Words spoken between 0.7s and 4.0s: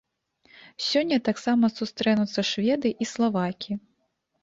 Сёння таксама сустрэнуцца шведы і славакі.